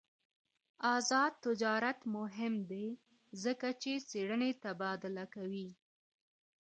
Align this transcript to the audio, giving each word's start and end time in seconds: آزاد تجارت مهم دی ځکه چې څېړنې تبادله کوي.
آزاد 0.95 1.33
تجارت 1.45 1.99
مهم 2.15 2.53
دی 2.71 2.87
ځکه 3.43 3.67
چې 3.81 3.91
څېړنې 4.09 4.51
تبادله 4.63 5.25
کوي. 5.35 5.69